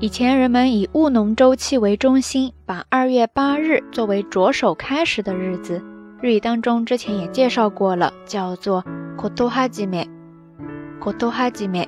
[0.00, 5.82] 以前人们以务农周期为中心，把二月八日作为着手开始的日子。
[6.20, 8.84] 日语当中之前也介绍过了，叫做
[9.16, 11.86] kotohajime，kotohajime。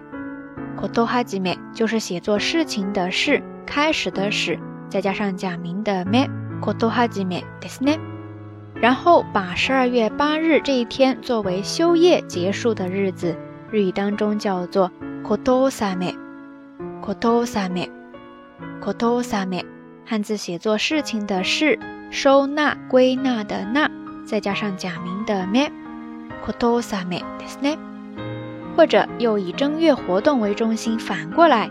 [0.76, 4.58] 口头哈吉美就是写作事情的事，开始的始，
[4.88, 6.28] 再加上假名的め，
[6.60, 7.98] 口头哈吉美ですね。
[8.74, 13.36] 然后把十二月八日这一天作为休业结束的日子，
[13.70, 14.90] 日语当中叫做
[15.22, 16.14] 口头萨美，
[17.02, 17.90] 口头萨美，
[18.80, 19.64] 口头萨美，
[20.06, 21.78] 汉字写作事情的事，
[22.10, 23.90] 收纳归纳的纳，
[24.24, 25.70] 再加上假名的め，
[26.42, 27.76] 口头萨美ですね。
[28.75, 31.69] 或者又以正月活动为中心，反过来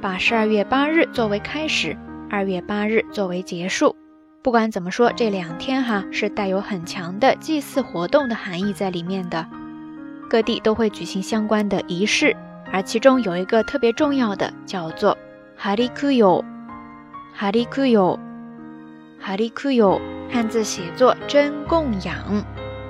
[0.00, 1.96] 把十二月八日作为开始，
[2.28, 3.96] 二月八日作为结束。
[4.42, 9.46] 不管怎么说，这两天哈是带有很强的祭祀活动的含义在里面的。
[10.28, 12.36] 各地都会举行相关的仪式，
[12.72, 15.16] 而其中有一个特别重要的，叫做
[15.56, 16.44] 哈利库尤。
[17.32, 18.18] 哈利库尤，
[19.20, 22.16] 哈利库尤，汉字写作真供养，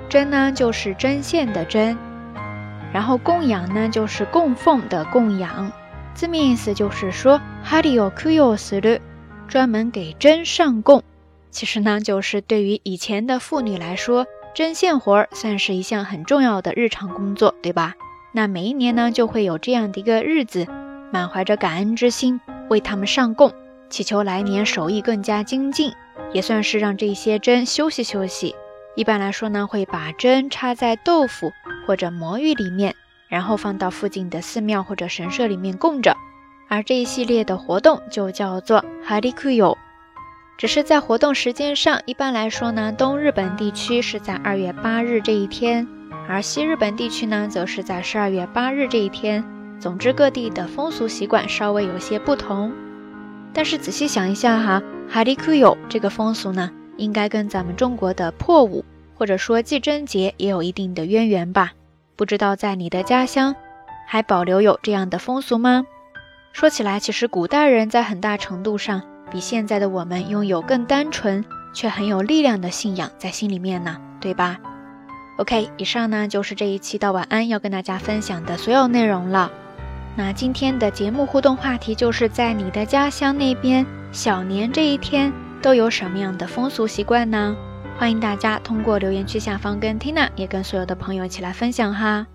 [0.07, 1.97] 真呢就是针线的针。
[2.97, 5.71] 然后供养呢，就是供奉的供养，
[6.15, 8.99] 字面意思就是说，哈利奥库尤斯的
[9.47, 11.03] 专门给针上供。
[11.51, 14.25] 其实呢，就是对于以前的妇女来说，
[14.55, 17.93] 针线活儿算是一项很重要的日常工作，对吧？
[18.31, 20.65] 那每一年呢，就会有这样的一个日子，
[21.13, 23.53] 满怀着感恩之心，为他们上供，
[23.91, 25.93] 祈求来年手艺更加精进，
[26.33, 28.55] 也算是让这些针休息休息。
[28.97, 31.53] 一般来说呢，会把针插在豆腐
[31.85, 32.95] 或者魔芋里面，
[33.27, 36.17] 然后放到附近的寺庙或者神社里面供着。
[36.67, 39.77] 而这一系列的活动就叫做哈利库尤。
[40.57, 45.87] 只是在活动时间上，一般来说呢，东日本地区是在二月八日这一天，
[46.27, 49.45] 而西日本地区呢，则是在十二月八日这一天。
[49.79, 52.73] 总之，各地的风俗习惯稍微有些不同。
[53.53, 56.71] 但是仔细想一下哈，哈利库尤这个风俗呢？
[56.97, 58.83] 应该跟咱们中国的破五
[59.15, 61.71] 或者说祭真节也有一定的渊源吧？
[62.15, 63.55] 不知道在你的家乡
[64.05, 65.85] 还保留有这样的风俗吗？
[66.53, 74.57] 说起来，其实古代人在很大程度上比现在的我们拥有更单纯却很有力量的信仰在心里面呢，对吧
[75.37, 79.51] ？OK，以上呢就是这一期到晚安要跟大家分享的所有内容了。
[80.15, 85.31] 那今天的节目互动话题就是在你的家乡那边小年这一天。
[85.67, 87.53] 都有什么样的风俗习惯呢？
[87.99, 92.25] 欢迎大家通过留言区下方跟 Tina 也跟所有的朋友一起来分享哈。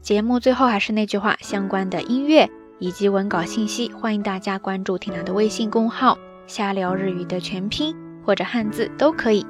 [0.00, 2.50] 节目最后还是那句话，相关的音乐
[2.80, 7.94] 以及文稿信息，欢迎大家关注 Tina 的微信公号“瞎聊日语”的全拼
[8.24, 9.46] 或者汉字都可以。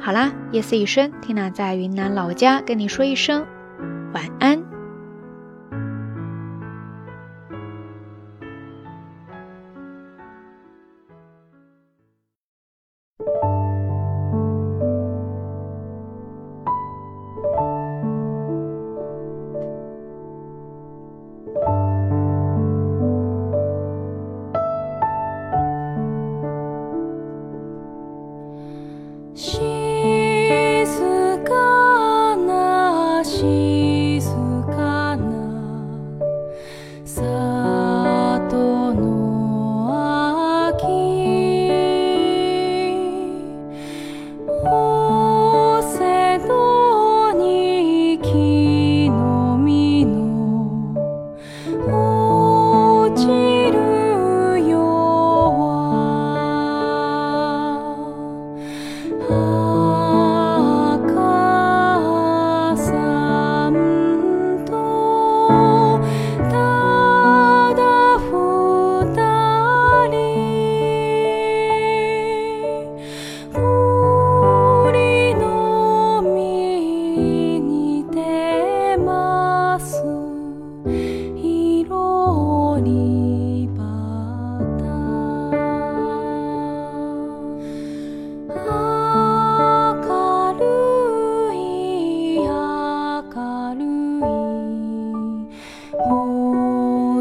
[0.00, 3.46] 好啦，夜色已深，Tina 在云南老家跟你说一声
[4.12, 4.57] 晚安。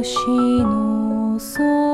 [0.03, 0.15] 星
[0.61, 1.86] の空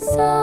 [0.00, 0.39] So